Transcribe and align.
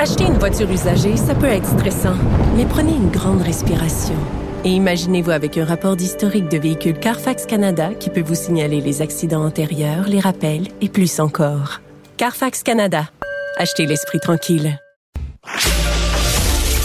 Acheter 0.00 0.26
une 0.26 0.38
voiture 0.38 0.70
usagée, 0.70 1.16
ça 1.16 1.34
peut 1.34 1.46
être 1.46 1.66
stressant, 1.66 2.14
mais 2.56 2.64
prenez 2.64 2.92
une 2.92 3.10
grande 3.10 3.42
respiration. 3.42 4.14
Et 4.64 4.68
imaginez-vous 4.68 5.32
avec 5.32 5.58
un 5.58 5.64
rapport 5.64 5.96
d'historique 5.96 6.48
de 6.48 6.56
véhicule 6.56 6.96
Carfax 6.96 7.46
Canada 7.46 7.90
qui 7.98 8.08
peut 8.08 8.22
vous 8.22 8.36
signaler 8.36 8.80
les 8.80 9.02
accidents 9.02 9.44
antérieurs, 9.44 10.06
les 10.06 10.20
rappels 10.20 10.68
et 10.80 10.88
plus 10.88 11.18
encore. 11.18 11.80
Carfax 12.16 12.62
Canada. 12.62 13.08
Achetez 13.56 13.86
l'esprit 13.86 14.20
tranquille. 14.20 14.78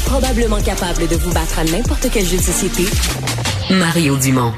Probablement 0.07 0.61
capable 0.61 1.07
de 1.07 1.15
vous 1.15 1.31
battre 1.33 1.59
à 1.59 1.65
n'importe 1.65 2.07
quel 2.11 2.25
jeu 2.25 2.37
de 2.37 2.41
société, 2.41 2.85
Mario 3.69 4.17
Dumont. 4.17 4.53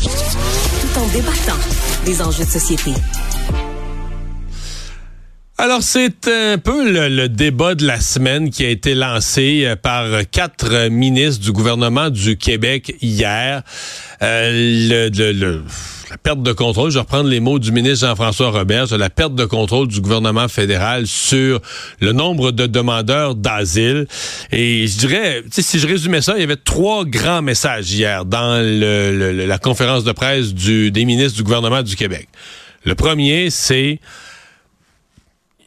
Tout 0.00 0.98
en 0.98 1.06
débattant 1.12 1.60
des 2.06 2.22
enjeux 2.22 2.44
de 2.44 2.50
société. 2.50 2.92
Alors, 5.64 5.82
c'est 5.82 6.28
un 6.28 6.58
peu 6.58 6.92
le, 6.92 7.08
le 7.08 7.30
débat 7.30 7.74
de 7.74 7.86
la 7.86 7.98
semaine 7.98 8.50
qui 8.50 8.66
a 8.66 8.68
été 8.68 8.94
lancé 8.94 9.62
euh, 9.64 9.76
par 9.76 10.04
quatre 10.30 10.88
ministres 10.90 11.42
du 11.42 11.52
gouvernement 11.52 12.10
du 12.10 12.36
Québec 12.36 12.94
hier. 13.00 13.62
Euh, 14.20 14.50
le, 14.52 15.08
le- 15.08 15.32
le- 15.32 15.62
la 16.10 16.18
perte 16.18 16.42
de 16.42 16.52
contrôle, 16.52 16.90
je 16.90 16.96
vais 16.96 17.00
reprendre 17.00 17.30
les 17.30 17.40
mots 17.40 17.58
du 17.58 17.72
ministre 17.72 18.06
Jean-François 18.06 18.50
Robert, 18.50 18.88
sur 18.88 18.98
la 18.98 19.08
perte 19.08 19.34
de 19.34 19.46
contrôle 19.46 19.88
du 19.88 20.02
gouvernement 20.02 20.48
fédéral 20.48 21.06
sur 21.06 21.62
le 21.98 22.12
nombre 22.12 22.50
de 22.52 22.66
demandeurs 22.66 23.34
d'asile. 23.34 24.06
Et 24.52 24.86
je 24.86 24.98
dirais, 24.98 25.44
si 25.50 25.78
je 25.78 25.86
résumais 25.86 26.20
ça, 26.20 26.34
il 26.36 26.40
y 26.42 26.44
avait 26.44 26.56
trois 26.56 27.06
grands 27.06 27.40
messages 27.40 27.90
hier 27.90 28.26
dans 28.26 28.58
le- 28.62 29.16
le- 29.32 29.46
la 29.46 29.58
conférence 29.58 30.04
de 30.04 30.12
presse 30.12 30.52
du, 30.52 30.90
des 30.90 31.06
ministres 31.06 31.38
du 31.38 31.42
gouvernement 31.42 31.82
du 31.82 31.96
Québec. 31.96 32.28
Le 32.84 32.94
premier, 32.94 33.48
c'est 33.48 33.98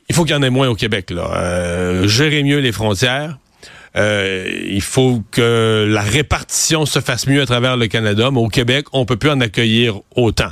il 0.09 0.15
faut 0.15 0.23
qu'il 0.23 0.33
y 0.33 0.37
en 0.37 0.43
ait 0.43 0.49
moins 0.49 0.67
au 0.67 0.75
Québec. 0.75 1.09
Là. 1.09 1.29
Euh, 1.35 2.07
gérer 2.07 2.43
mieux 2.43 2.59
les 2.59 2.71
frontières. 2.71 3.37
Euh, 3.95 4.45
il 4.69 4.81
faut 4.81 5.23
que 5.31 5.87
la 5.89 6.01
répartition 6.01 6.85
se 6.85 6.99
fasse 6.99 7.27
mieux 7.27 7.41
à 7.41 7.45
travers 7.45 7.77
le 7.77 7.87
Canada, 7.87 8.29
mais 8.31 8.39
au 8.39 8.47
Québec, 8.47 8.85
on 8.93 9.05
peut 9.05 9.17
plus 9.17 9.31
en 9.31 9.41
accueillir 9.41 9.99
autant. 10.15 10.51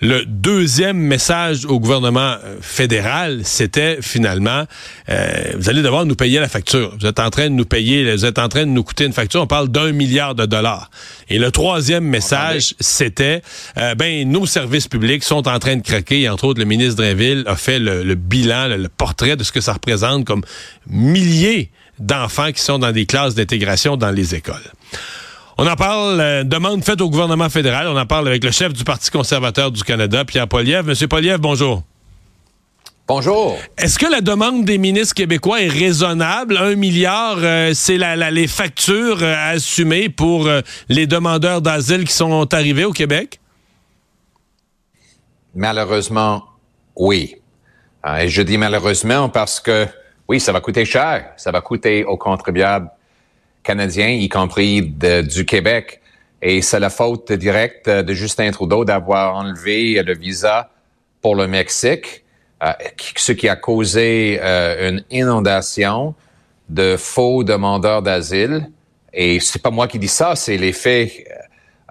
Le 0.00 0.24
deuxième 0.24 0.96
message 0.96 1.64
au 1.64 1.80
gouvernement 1.80 2.36
euh, 2.44 2.58
fédéral, 2.60 3.40
c'était 3.42 3.98
finalement, 4.00 4.64
euh, 5.08 5.52
vous 5.56 5.68
allez 5.68 5.82
devoir 5.82 6.06
nous 6.06 6.14
payer 6.14 6.38
la 6.38 6.48
facture. 6.48 6.96
Vous 7.00 7.06
êtes 7.06 7.18
en 7.18 7.30
train 7.30 7.50
de 7.50 7.54
nous 7.54 7.64
payer, 7.64 8.14
vous 8.14 8.24
êtes 8.24 8.38
en 8.38 8.48
train 8.48 8.60
de 8.60 8.70
nous 8.70 8.84
coûter 8.84 9.06
une 9.06 9.12
facture. 9.12 9.42
On 9.42 9.48
parle 9.48 9.68
d'un 9.68 9.90
milliard 9.90 10.36
de 10.36 10.46
dollars. 10.46 10.88
Et 11.28 11.40
le 11.40 11.50
troisième 11.50 12.04
message, 12.04 12.74
c'était, 12.78 13.42
euh, 13.76 13.96
ben 13.96 14.28
nos 14.30 14.46
services 14.46 14.86
publics 14.86 15.24
sont 15.24 15.48
en 15.48 15.58
train 15.58 15.74
de 15.74 15.82
craquer. 15.82 16.20
Et 16.22 16.28
entre 16.28 16.44
autres, 16.44 16.60
le 16.60 16.66
ministre 16.66 17.02
Drainville 17.02 17.42
a 17.46 17.56
fait 17.56 17.80
le, 17.80 18.04
le 18.04 18.14
bilan, 18.14 18.68
le, 18.68 18.76
le 18.76 18.88
portrait 18.88 19.34
de 19.34 19.42
ce 19.42 19.50
que 19.50 19.60
ça 19.60 19.72
représente 19.72 20.24
comme 20.24 20.42
milliers 20.86 21.72
d'enfants 21.98 22.52
qui 22.52 22.62
sont 22.62 22.78
dans 22.78 22.92
des 22.92 23.06
classes 23.06 23.34
d'intégration 23.34 23.96
dans 23.96 24.12
les 24.12 24.36
écoles. 24.36 24.54
On 25.60 25.66
en 25.66 25.74
parle, 25.74 26.20
euh, 26.20 26.44
demande 26.44 26.84
faite 26.84 27.00
au 27.00 27.10
gouvernement 27.10 27.48
fédéral. 27.48 27.88
On 27.88 27.96
en 27.96 28.06
parle 28.06 28.28
avec 28.28 28.44
le 28.44 28.50
chef 28.52 28.72
du 28.72 28.84
Parti 28.84 29.10
conservateur 29.10 29.72
du 29.72 29.82
Canada, 29.82 30.24
Pierre 30.24 30.46
Poliev. 30.46 30.86
Monsieur 30.86 31.08
Poliev, 31.08 31.38
bonjour. 31.40 31.82
Bonjour. 33.08 33.58
Est-ce 33.76 33.98
que 33.98 34.06
la 34.06 34.20
demande 34.20 34.64
des 34.64 34.78
ministres 34.78 35.14
québécois 35.14 35.62
est 35.62 35.68
raisonnable? 35.68 36.56
Un 36.58 36.76
milliard, 36.76 37.38
euh, 37.38 37.72
c'est 37.74 37.96
la, 37.96 38.14
la- 38.14 38.30
les 38.30 38.46
factures 38.46 39.22
euh, 39.22 39.34
à 39.34 39.48
assumer 39.48 40.08
pour 40.10 40.46
euh, 40.46 40.60
les 40.88 41.06
demandeurs 41.06 41.60
d'asile 41.60 42.04
qui 42.04 42.12
sont 42.12 42.54
arrivés 42.54 42.84
au 42.84 42.92
Québec? 42.92 43.40
Malheureusement, 45.54 46.44
oui. 46.94 47.34
Euh, 48.06 48.18
et 48.18 48.28
je 48.28 48.42
dis 48.42 48.58
malheureusement 48.58 49.28
parce 49.28 49.58
que, 49.58 49.86
oui, 50.28 50.38
ça 50.38 50.52
va 50.52 50.60
coûter 50.60 50.84
cher. 50.84 51.32
Ça 51.36 51.50
va 51.50 51.62
coûter 51.62 52.04
aux 52.04 52.18
contribuables 52.18 52.90
canadiens, 53.72 54.08
y 54.08 54.28
compris 54.30 54.80
du 55.36 55.44
Québec. 55.44 56.00
Et 56.40 56.62
c'est 56.62 56.80
la 56.80 56.88
faute 56.88 57.30
directe 57.32 57.86
de 58.08 58.12
Justin 58.14 58.50
Trudeau 58.50 58.84
d'avoir 58.84 59.34
enlevé 59.36 60.02
le 60.02 60.14
visa 60.14 60.70
pour 61.20 61.34
le 61.36 61.46
Mexique, 61.46 62.24
euh, 62.62 62.72
ce 63.16 63.32
qui 63.32 63.46
a 63.48 63.56
causé 63.56 64.38
euh, 64.40 64.88
une 64.88 65.04
inondation 65.10 66.14
de 66.70 66.96
faux 66.96 67.44
demandeurs 67.44 68.02
d'asile. 68.02 68.70
Et 69.12 69.38
c'est 69.40 69.60
pas 69.60 69.70
moi 69.70 69.86
qui 69.86 69.98
dis 69.98 70.08
ça, 70.22 70.34
c'est 70.34 70.56
les 70.56 70.72
faits. 70.72 71.12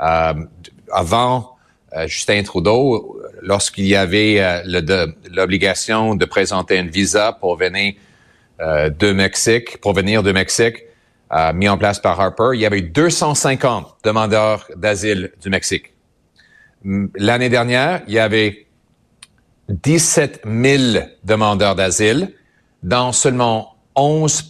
Euh, 0.02 0.34
avant 0.92 1.56
Justin 2.06 2.42
Trudeau, 2.44 3.20
lorsqu'il 3.42 3.86
y 3.88 3.96
avait 3.96 4.64
le- 4.66 4.82
de- 4.82 5.14
l'obligation 5.32 6.16
de 6.16 6.26
présenter 6.26 6.78
un 6.80 6.88
visa 7.00 7.34
pour 7.40 7.56
venir 7.58 7.94
de 8.60 9.10
Mexique, 9.14 9.78
pour 9.82 9.94
venir 9.94 10.22
de 10.22 10.32
Mexique, 10.32 10.78
euh, 11.34 11.54
mis 11.54 11.68
en 11.68 11.78
place 11.78 12.00
par 12.00 12.20
Harper, 12.20 12.52
il 12.54 12.62
y 12.62 12.66
avait 12.66 12.82
250 12.82 13.98
demandeurs 14.04 14.68
d'asile 14.76 15.32
du 15.42 15.50
Mexique. 15.50 15.94
L'année 17.16 17.50
dernière, 17.50 18.02
il 18.08 18.14
y 18.14 18.20
avait 18.20 18.68
17 19.70 20.44
000 20.46 21.06
demandeurs 21.24 21.76
d'asile, 21.76 22.34
dont 22.84 23.12
seulement 23.12 23.76
11 23.96 24.48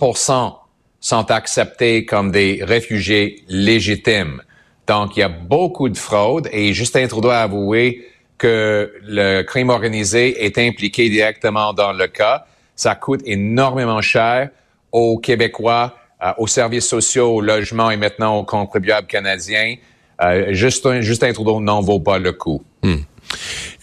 sont 0.99 1.31
acceptés 1.31 2.05
comme 2.05 2.31
des 2.31 2.59
réfugiés 2.63 3.43
légitimes. 3.47 4.41
Donc, 4.87 5.17
il 5.17 5.21
y 5.21 5.23
a 5.23 5.29
beaucoup 5.29 5.89
de 5.89 5.97
fraude 5.97 6.47
et 6.51 6.73
Justin 6.73 7.07
Trudeau 7.07 7.29
a 7.29 7.39
avoué 7.39 8.07
que 8.37 8.93
le 9.01 9.41
crime 9.41 9.69
organisé 9.69 10.45
est 10.45 10.57
impliqué 10.57 11.09
directement 11.09 11.73
dans 11.73 11.91
le 11.91 12.07
cas. 12.07 12.45
Ça 12.75 12.95
coûte 12.95 13.21
énormément 13.25 14.01
cher 14.01 14.49
aux 14.91 15.17
Québécois, 15.17 15.97
euh, 16.23 16.31
aux 16.37 16.47
services 16.47 16.87
sociaux, 16.87 17.35
au 17.35 17.41
logement 17.41 17.91
et 17.91 17.97
maintenant 17.97 18.37
aux 18.37 18.43
contribuables 18.43 19.07
canadiens. 19.07 19.75
Euh, 20.21 20.47
Justin, 20.51 21.01
Justin 21.01 21.31
Trudeau 21.31 21.59
n'en 21.59 21.81
vaut 21.81 21.99
pas 21.99 22.17
le 22.17 22.33
coup. 22.33 22.63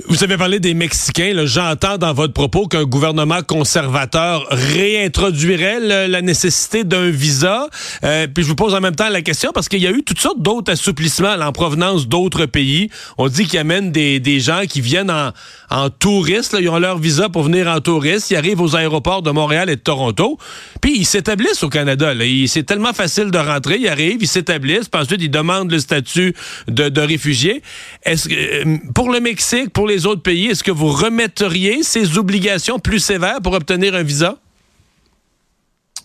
Vous 0.07 0.23
avez 0.23 0.37
parlé 0.37 0.61
des 0.61 0.75
Mexicains. 0.75 1.33
J'entends 1.47 1.97
dans 1.97 2.13
votre 2.13 2.35
propos 2.35 2.69
qu'un 2.69 2.85
gouvernement 2.85 3.41
conservateur 3.43 4.47
réintroduirait 4.51 5.81
la 5.81 6.21
nécessité 6.21 6.85
d'un 6.85 7.09
visa. 7.09 7.69
Euh, 8.05 8.27
puis 8.27 8.45
je 8.45 8.49
vous 8.49 8.55
pose 8.55 8.75
en 8.75 8.83
même 8.83 8.95
temps 8.95 9.09
la 9.09 9.23
question 9.23 9.51
parce 9.55 9.67
qu'il 9.67 9.81
y 9.81 9.87
a 9.87 9.91
eu 9.91 10.03
toutes 10.03 10.21
sortes 10.21 10.43
d'autres 10.43 10.71
assouplissements 10.71 11.33
en 11.33 11.53
provenance 11.53 12.07
d'autres 12.07 12.45
pays. 12.45 12.91
On 13.17 13.29
dit 13.29 13.47
qu'ils 13.47 13.59
amènent 13.59 13.93
des, 13.93 14.21
des 14.21 14.41
gens 14.41 14.65
qui 14.69 14.83
viennent 14.83 15.11
en, 15.11 15.33
en 15.71 15.89
touristes. 15.89 16.53
là. 16.53 16.61
Ils 16.61 16.69
ont 16.69 16.79
leur 16.79 16.99
visa 16.99 17.31
pour 17.31 17.45
venir 17.45 17.67
en 17.67 17.81
touriste. 17.81 18.31
Ils 18.31 18.37
arrivent 18.37 18.61
aux 18.61 18.77
aéroports 18.77 19.23
de 19.23 19.31
Montréal 19.31 19.71
et 19.71 19.77
de 19.77 19.81
Toronto. 19.81 20.37
Puis 20.83 20.99
ils 20.99 21.07
s'établissent 21.07 21.63
au 21.63 21.71
Canada. 21.71 22.13
C'est 22.47 22.65
tellement 22.65 22.93
facile 22.93 23.31
de 23.31 23.39
rentrer. 23.39 23.79
Ils 23.81 23.89
arrivent, 23.89 24.19
ils 24.21 24.29
s'établissent. 24.29 24.91
Puis 24.91 25.01
ensuite, 25.01 25.23
ils 25.23 25.31
demandent 25.31 25.73
le 25.73 25.79
statut 25.79 26.35
de, 26.69 26.91
de 26.91 27.01
réfugié. 27.01 27.63
Est-ce 28.03 28.29
que, 28.29 28.35
euh, 28.35 28.77
pour 28.95 29.11
le 29.11 29.21
Mexique, 29.21 29.71
pour 29.71 29.87
les 29.87 29.94
autres 30.07 30.23
pays, 30.23 30.49
est-ce 30.49 30.65
que 30.65 30.71
vous 30.71 30.91
remetteriez 30.91 31.83
ces 31.83 32.19
obligations 32.19 32.79
plus 32.79 33.01
sévères 33.01 33.41
pour 33.43 33.55
obtenir 33.55 33.95
un 33.95 34.03
visa? 34.03 34.37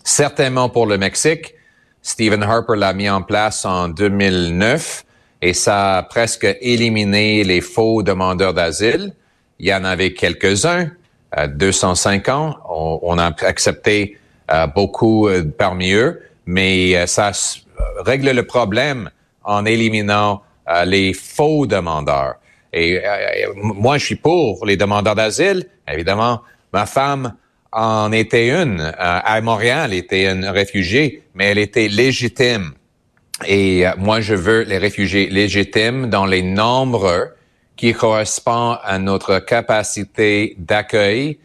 Certainement 0.04 0.68
pour 0.68 0.86
le 0.86 0.98
Mexique. 0.98 1.54
Stephen 2.02 2.42
Harper 2.42 2.76
l'a 2.76 2.92
mis 2.92 3.10
en 3.10 3.22
place 3.22 3.64
en 3.64 3.88
2009 3.88 5.04
et 5.42 5.52
ça 5.52 5.98
a 5.98 6.02
presque 6.02 6.46
éliminé 6.60 7.44
les 7.44 7.60
faux 7.60 8.02
demandeurs 8.02 8.54
d'asile. 8.54 9.12
Il 9.58 9.68
y 9.68 9.74
en 9.74 9.84
avait 9.84 10.14
quelques-uns, 10.14 10.90
euh, 11.38 11.46
250. 11.46 12.56
On, 12.68 13.18
a 13.18 13.26
accepté 13.26 14.18
euh, 14.50 14.66
beaucoup 14.66 15.28
euh, 15.28 15.44
parmi 15.56 15.92
eux, 15.92 16.20
mais 16.46 16.96
euh, 16.96 17.06
ça 17.06 17.30
règle 18.04 18.30
le 18.30 18.44
problème 18.44 19.10
en 19.44 19.64
éliminant 19.64 20.42
les 20.84 21.14
faux 21.14 21.66
demandeurs. 21.66 22.34
Et 22.72 22.98
euh, 22.98 23.02
euh, 23.02 23.52
moi, 23.54 23.98
je 23.98 24.04
suis 24.06 24.16
pour 24.16 24.64
les 24.66 24.76
demandeurs 24.76 25.14
d'asile. 25.14 25.66
Évidemment, 25.88 26.42
ma 26.72 26.86
femme 26.86 27.34
en 27.72 28.12
était 28.12 28.48
une. 28.48 28.80
Euh, 28.80 28.92
à 28.96 29.40
Montréal, 29.40 29.90
elle 29.92 29.98
était 29.98 30.30
une 30.30 30.44
réfugiée, 30.44 31.22
mais 31.34 31.46
elle 31.46 31.58
était 31.58 31.88
légitime. 31.88 32.72
Et 33.46 33.86
euh, 33.86 33.92
moi, 33.96 34.20
je 34.20 34.34
veux 34.34 34.62
les 34.62 34.78
réfugiés 34.78 35.28
légitimes 35.28 36.10
dans 36.10 36.26
les 36.26 36.42
nombres 36.42 37.32
qui 37.76 37.92
correspondent 37.92 38.78
à 38.82 38.98
notre 38.98 39.38
capacité 39.38 40.54
d'accueil, 40.58 41.38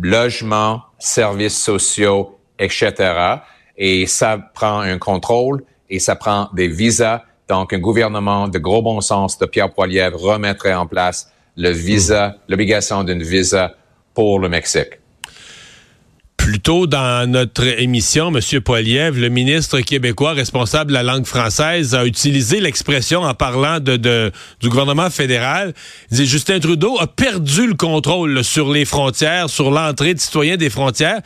logement, 0.00 0.82
services 0.98 1.58
sociaux, 1.58 2.38
etc. 2.58 3.36
Et 3.76 4.06
ça 4.06 4.38
prend 4.54 4.80
un 4.80 4.98
contrôle 4.98 5.62
et 5.88 5.98
ça 5.98 6.16
prend 6.16 6.48
des 6.52 6.68
visas. 6.68 7.22
Donc, 7.48 7.72
un 7.72 7.78
gouvernement 7.78 8.48
de 8.48 8.58
gros 8.58 8.82
bon 8.82 9.00
sens 9.00 9.38
de 9.38 9.46
Pierre 9.46 9.72
Poilievre 9.72 10.18
remettrait 10.20 10.74
en 10.74 10.86
place 10.86 11.30
le 11.56 11.70
visa, 11.70 12.36
l'obligation 12.48 13.04
d'une 13.04 13.22
visa 13.22 13.74
pour 14.14 14.38
le 14.38 14.48
Mexique. 14.48 14.98
Plus 16.42 16.58
tôt 16.58 16.88
dans 16.88 17.30
notre 17.30 17.64
émission, 17.80 18.34
M. 18.34 18.60
Poiliev, 18.62 19.16
le 19.16 19.28
ministre 19.28 19.78
québécois 19.80 20.32
responsable 20.32 20.88
de 20.88 20.94
la 20.94 21.04
langue 21.04 21.24
française, 21.24 21.94
a 21.94 22.04
utilisé 22.04 22.60
l'expression 22.60 23.20
en 23.22 23.32
parlant 23.32 23.78
de, 23.78 24.32
du 24.60 24.68
gouvernement 24.68 25.08
fédéral. 25.08 25.72
Il 26.10 26.16
dit 26.16 26.26
Justin 26.26 26.58
Trudeau 26.58 26.98
a 26.98 27.06
perdu 27.06 27.68
le 27.68 27.74
contrôle 27.74 28.42
sur 28.42 28.72
les 28.72 28.84
frontières, 28.84 29.48
sur 29.50 29.70
l'entrée 29.70 30.14
de 30.14 30.18
citoyens 30.18 30.56
des 30.56 30.68
frontières. 30.68 31.20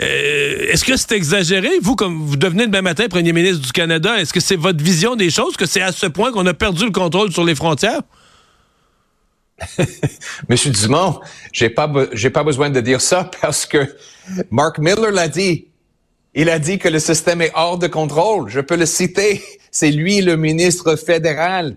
Euh, 0.00 0.68
est-ce 0.70 0.84
que 0.84 0.96
c'est 0.96 1.12
exagéré? 1.12 1.70
Vous, 1.82 1.96
comme 1.96 2.22
vous 2.22 2.36
devenez 2.36 2.66
demain 2.66 2.82
matin 2.82 3.08
premier 3.08 3.32
ministre 3.32 3.64
du 3.64 3.72
Canada, 3.72 4.20
est-ce 4.20 4.32
que 4.32 4.40
c'est 4.40 4.56
votre 4.56 4.82
vision 4.82 5.16
des 5.16 5.30
choses, 5.30 5.56
que 5.56 5.66
c'est 5.66 5.80
à 5.80 5.92
ce 5.92 6.06
point 6.06 6.30
qu'on 6.30 6.46
a 6.46 6.54
perdu 6.54 6.84
le 6.84 6.92
contrôle 6.92 7.32
sur 7.32 7.44
les 7.44 7.54
frontières? 7.54 8.02
Monsieur 10.48 10.70
Dumont, 10.70 11.20
j'ai 11.52 11.68
pas, 11.68 11.92
j'ai 12.12 12.30
pas 12.30 12.44
besoin 12.44 12.70
de 12.70 12.80
dire 12.80 13.00
ça 13.00 13.28
parce 13.40 13.66
que 13.66 13.92
Mark 14.50 14.78
Miller 14.78 15.10
l'a 15.10 15.28
dit. 15.28 15.66
Il 16.34 16.48
a 16.50 16.60
dit 16.60 16.78
que 16.78 16.88
le 16.88 17.00
système 17.00 17.42
est 17.42 17.50
hors 17.54 17.78
de 17.78 17.88
contrôle. 17.88 18.48
Je 18.48 18.60
peux 18.60 18.76
le 18.76 18.86
citer. 18.86 19.42
C'est 19.72 19.90
lui, 19.90 20.20
le 20.20 20.36
ministre 20.36 20.94
fédéral, 20.94 21.76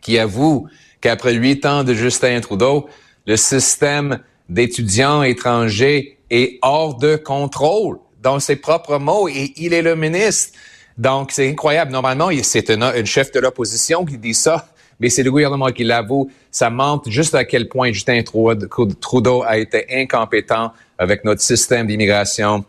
qui 0.00 0.18
avoue 0.18 0.66
qu'après 1.02 1.34
huit 1.34 1.66
ans 1.66 1.84
de 1.84 1.92
Justin 1.92 2.40
Trudeau, 2.40 2.88
le 3.26 3.36
système 3.36 4.20
d'étudiants 4.48 5.22
étrangers 5.22 6.18
est 6.32 6.58
hors 6.62 6.96
de 6.96 7.14
contrôle 7.14 7.98
dans 8.20 8.40
ses 8.40 8.56
propres 8.56 8.98
mots 8.98 9.28
et 9.28 9.52
il 9.56 9.72
est 9.72 9.82
le 9.82 9.94
ministre. 9.94 10.58
Donc, 10.98 11.30
c'est 11.30 11.48
incroyable. 11.48 11.92
Normalement, 11.92 12.30
c'est 12.42 12.70
un 12.70 13.04
chef 13.04 13.30
de 13.32 13.38
l'opposition 13.38 14.04
qui 14.04 14.18
dit 14.18 14.34
ça 14.34 14.66
mais 15.02 15.10
c'est 15.10 15.24
le 15.24 15.32
gouvernement 15.32 15.66
qui 15.66 15.82
l'avoue. 15.82 16.30
Ça 16.52 16.70
montre 16.70 17.10
juste 17.10 17.34
à 17.34 17.44
quel 17.44 17.68
point 17.68 17.90
Justin 17.90 18.22
Trudeau 18.22 19.42
a 19.42 19.58
été 19.58 19.84
incompétent 19.92 20.72
avec 20.96 21.24
notre 21.24 21.42
système 21.42 21.88
d'immigration. 21.88 22.64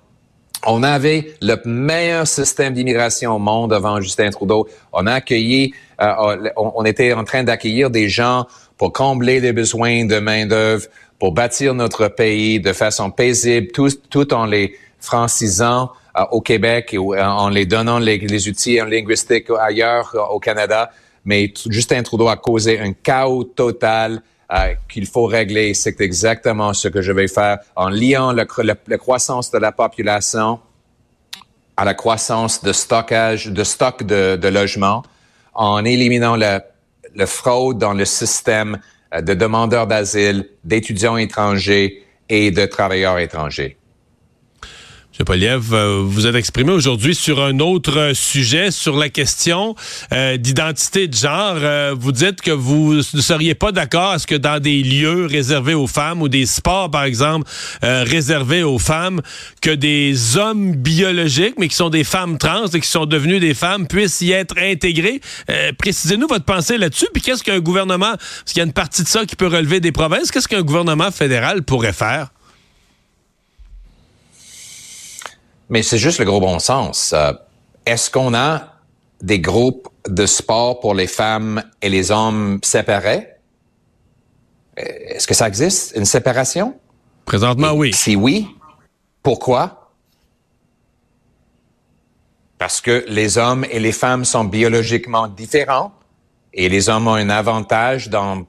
On 0.66 0.82
avait 0.82 1.36
le 1.42 1.58
meilleur 1.66 2.26
système 2.26 2.74
d'immigration 2.74 3.36
au 3.36 3.40
monde 3.40 3.72
avant 3.72 4.02
Justin 4.02 4.32
Trudeau. 4.32 4.68
On 4.94 5.06
a 5.06 5.14
accueilli, 5.14 5.74
euh, 6.02 6.50
on, 6.56 6.84
était 6.86 7.14
en 7.14 7.24
train 7.24 7.44
d'accueillir 7.44 7.92
des 7.92 8.10
gens 8.10 8.48
pour 8.78 8.94
combler 8.94 9.40
des 9.40 9.54
besoins 9.54 10.06
de 10.06 10.18
main-d'œuvre, 10.18 10.88
pour 11.24 11.32
bâtir 11.32 11.74
notre 11.74 12.10
pays 12.10 12.60
de 12.60 12.74
façon 12.74 13.10
paisible, 13.10 13.68
tout, 13.72 14.34
en 14.34 14.46
les 14.46 14.76
francisant 15.00 15.90
euh, 16.18 16.24
au 16.32 16.42
Québec 16.42 16.90
et 16.92 16.98
en 16.98 17.48
les 17.48 17.66
donnant 17.66 17.98
les, 17.98 18.50
outils 18.50 18.76
linguistiques 18.76 19.50
ailleurs 19.58 20.14
au 20.32 20.42
Canada 20.42 20.92
mais 21.24 21.54
Justin 21.70 22.04
Trudeau 22.04 22.28
a 22.28 22.36
causé 22.36 22.78
un 22.78 22.92
chaos 22.92 23.46
total 23.46 24.22
euh, 24.52 24.74
qu'il 24.90 25.06
faut 25.06 25.26
régler. 25.26 25.74
C'est 25.74 26.02
exactement 26.02 26.74
ce 26.74 26.90
que 26.90 27.02
je 27.02 27.14
vais 27.14 27.30
faire 27.30 27.60
en 27.78 27.88
liant 27.88 28.34
la 28.34 28.98
croissance 28.98 29.50
de 29.50 29.60
la 29.60 29.72
population 29.72 30.60
à 31.78 31.86
la 31.86 31.94
croissance 31.94 32.62
de 32.62 32.74
stockage, 32.74 33.48
de 33.48 33.64
stock 33.64 34.04
de, 34.04 34.36
de 34.36 34.48
logements, 34.50 35.04
en 35.54 35.86
éliminant 35.86 36.36
la, 36.36 36.66
le 37.16 37.26
fraude 37.26 37.78
dans 37.78 37.94
le 37.94 38.04
système 38.04 38.74
euh, 38.76 38.80
de 39.22 39.34
demandeurs 39.34 39.88
d'asile, 39.88 40.50
d'étudiants 40.64 41.18
étrangers 41.18 42.04
et 42.30 42.52
de 42.52 42.66
travailleurs 42.66 43.20
étrangers. 43.20 43.78
M. 45.20 45.26
Poliev, 45.26 45.74
euh, 45.74 46.02
vous 46.04 46.26
êtes 46.26 46.34
exprimé 46.34 46.72
aujourd'hui 46.72 47.14
sur 47.14 47.40
un 47.44 47.60
autre 47.60 48.14
sujet, 48.16 48.72
sur 48.72 48.98
la 48.98 49.10
question 49.10 49.76
euh, 50.12 50.38
d'identité 50.38 51.08
de 51.08 51.14
genre. 51.14 51.58
Euh, 51.58 51.94
vous 51.96 52.12
dites 52.12 52.42
que 52.42 52.50
vous 52.50 52.96
ne 52.96 53.02
seriez 53.02 53.54
pas 53.54 53.72
d'accord 53.72 54.10
à 54.10 54.18
ce 54.18 54.26
que 54.26 54.34
dans 54.34 54.60
des 54.60 54.82
lieux 54.82 55.28
réservés 55.28 55.76
aux 55.76 55.86
femmes 55.86 56.24
ou 56.24 56.30
des 56.30 56.48
sports, 56.48 56.90
par 56.90 57.04
exemple, 57.04 57.48
réservés 57.84 58.64
aux 58.64 58.80
femmes, 58.80 59.22
que 59.62 59.70
des 59.70 60.38
hommes 60.38 60.76
biologiques, 60.76 61.56
mais 61.60 61.68
qui 61.68 61.76
sont 61.76 61.92
des 61.92 62.04
femmes 62.04 62.40
trans 62.40 62.66
et 62.66 62.80
qui 62.80 62.90
sont 62.90 63.06
devenues 63.06 63.40
des 63.40 63.54
femmes, 63.54 63.88
puissent 63.88 64.22
y 64.22 64.32
être 64.32 64.56
intégrés. 64.58 65.22
Précisez-nous 65.78 66.28
votre 66.28 66.46
pensée 66.46 66.78
là-dessus. 66.80 67.08
Puis 67.14 67.22
qu'est-ce 67.22 67.44
qu'un 67.44 67.60
gouvernement, 67.60 68.16
parce 68.18 68.46
qu'il 68.48 68.58
y 68.58 68.62
a 68.62 68.66
une 68.66 68.74
partie 68.74 69.04
de 69.04 69.08
ça 69.08 69.26
qui 69.26 69.36
peut 69.36 69.48
relever 69.48 69.80
des 69.80 69.92
provinces, 69.92 70.32
qu'est-ce 70.32 70.48
qu'un 70.48 70.64
gouvernement 70.64 71.12
fédéral 71.12 71.62
pourrait 71.62 71.94
faire? 71.94 72.30
Mais 75.74 75.82
c'est 75.82 75.98
juste 75.98 76.20
le 76.20 76.26
gros 76.26 76.40
bon 76.40 76.60
sens. 76.60 77.14
Euh, 77.14 77.34
est-ce 77.88 78.12
qu'on 78.12 78.36
a 78.36 78.76
des 79.24 79.40
groupes 79.40 79.90
de 80.08 80.28
sport 80.28 80.80
pour 80.80 80.94
les 80.94 81.08
femmes 81.08 81.64
et 81.82 81.90
les 81.90 82.12
hommes 82.12 82.60
séparés? 82.62 83.28
Est-ce 84.78 85.26
que 85.26 85.34
ça 85.34 85.48
existe, 85.48 85.94
une 85.96 86.06
séparation? 86.06 86.80
Présentement, 87.26 87.72
oui. 87.72 87.92
Si 87.92 88.16
oui, 88.16 88.48
pourquoi? 89.24 89.90
Parce 92.60 92.80
que 92.80 93.04
les 93.08 93.40
hommes 93.40 93.66
et 93.72 93.80
les 93.80 93.94
femmes 93.94 94.26
sont 94.26 94.44
biologiquement 94.44 95.28
différents 95.28 95.92
et 96.54 96.70
les 96.70 96.88
hommes 96.88 97.08
ont 97.08 97.16
un 97.16 97.32
avantage 97.32 98.10
dans 98.10 98.46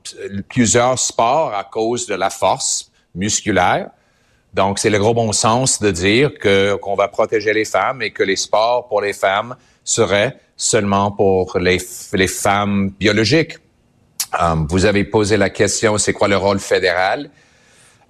plusieurs 0.50 0.98
sports 0.98 1.54
à 1.54 1.64
cause 1.64 2.06
de 2.06 2.14
la 2.14 2.28
force 2.28 2.92
musculaire 3.14 3.88
donc, 4.54 4.78
c'est 4.78 4.90
le 4.90 5.00
gros 5.00 5.14
bon 5.14 5.32
sens 5.32 5.80
de 5.80 5.90
dire 5.90 6.38
que 6.38 6.76
qu'on 6.76 6.94
va 6.94 7.08
protéger 7.08 7.52
les 7.52 7.64
femmes 7.64 8.02
et 8.02 8.12
que 8.12 8.22
les 8.22 8.36
sports 8.36 8.86
pour 8.86 9.00
les 9.00 9.12
femmes 9.12 9.56
seraient 9.82 10.38
seulement 10.56 11.10
pour 11.10 11.58
les, 11.58 11.78
les 12.12 12.28
femmes 12.28 12.90
biologiques. 12.90 13.58
Euh, 14.40 14.54
vous 14.68 14.84
avez 14.84 15.04
posé 15.04 15.36
la 15.36 15.50
question, 15.50 15.98
c'est 15.98 16.12
quoi 16.12 16.28
le 16.28 16.36
rôle 16.36 16.60
fédéral? 16.60 17.30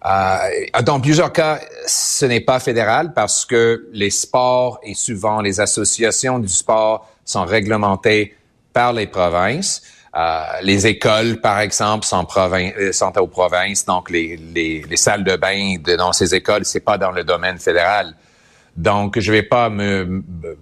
Euh, 0.04 0.36
dans 0.82 1.00
plusieurs 1.00 1.32
cas, 1.32 1.60
ce 1.86 2.26
n'est 2.26 2.42
pas 2.42 2.60
fédéral 2.60 3.14
parce 3.14 3.46
que 3.46 3.88
les 3.92 4.10
sports 4.10 4.78
et 4.82 4.92
souvent 4.92 5.40
les 5.40 5.60
associations 5.60 6.38
du 6.38 6.48
sport 6.48 7.08
sont 7.24 7.46
réglementées 7.46 8.34
par 8.74 8.92
les 8.92 9.06
provinces. 9.06 9.82
Euh, 10.16 10.44
les 10.62 10.86
écoles, 10.86 11.40
par 11.40 11.58
exemple, 11.58 12.06
sont, 12.06 12.26
euh, 12.36 12.92
sont 12.92 13.18
aux 13.18 13.26
provinces, 13.26 13.84
donc 13.84 14.10
les, 14.10 14.36
les, 14.36 14.84
les 14.88 14.96
salles 14.96 15.24
de 15.24 15.34
bain 15.34 15.76
de, 15.84 15.96
dans 15.96 16.12
ces 16.12 16.34
écoles, 16.36 16.64
c'est 16.64 16.80
pas 16.80 16.98
dans 16.98 17.10
le 17.10 17.24
domaine 17.24 17.58
fédéral. 17.58 18.14
Donc, 18.76 19.18
je 19.18 19.32
vais 19.32 19.42
pas 19.42 19.70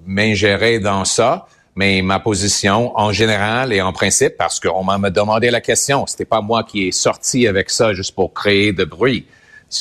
m'ingérer 0.07 0.79
dans 0.79 1.05
ça, 1.05 1.47
mais 1.75 2.01
ma 2.03 2.19
position, 2.19 2.99
en 2.99 3.13
général 3.13 3.73
et 3.73 3.83
en 3.83 3.93
principe, 3.93 4.37
parce 4.39 4.59
qu'on 4.59 4.85
m'a 4.85 5.11
demandé 5.11 5.51
la 5.51 5.61
question, 5.61 6.07
c'était 6.07 6.25
pas 6.27 6.41
moi 6.41 6.65
qui 6.65 6.89
ai 6.89 6.93
sorti 6.93 7.47
avec 7.47 7.69
ça 7.71 7.93
juste 7.93 8.15
pour 8.15 8.33
créer 8.33 8.73
de 8.73 8.85
bruit. 8.85 9.27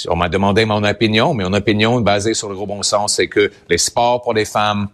On 0.08 0.16
m'a 0.16 0.30
demandé 0.30 0.64
mon 0.66 0.84
opinion, 0.84 1.34
mais 1.34 1.44
mon 1.44 1.54
opinion 1.54 2.00
basée 2.00 2.34
sur 2.34 2.48
le 2.50 2.56
gros 2.56 2.68
bon 2.68 2.84
sens, 2.84 3.16
c'est 3.16 3.28
que 3.28 3.52
les 3.70 3.78
sports 3.78 4.22
pour 4.22 4.34
les 4.34 4.46
femmes, 4.46 4.88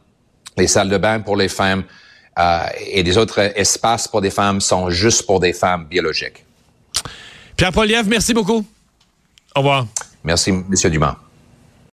les 0.58 0.68
salles 0.68 0.90
de 0.90 0.98
bain 0.98 1.20
pour 1.20 1.36
les 1.36 1.50
femmes, 1.50 1.84
et 2.80 3.04
les 3.04 3.18
autres 3.18 3.40
espaces 3.56 4.08
pour 4.08 4.22
des 4.22 4.30
femmes 4.30 4.62
sont 4.62 4.90
juste 4.90 5.26
pour 5.26 5.40
des 5.40 5.54
femmes 5.54 5.86
biologiques. 5.86 6.46
Pierre 7.56 7.72
Poliev, 7.72 8.08
merci 8.08 8.34
beaucoup. 8.34 8.66
Au 9.56 9.60
revoir. 9.60 9.88
Merci, 10.24 10.52
M. 10.52 10.66
Dumas. 10.92 11.18